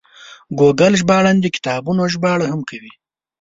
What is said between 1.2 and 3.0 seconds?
د کتابونو ژباړه هم کوي.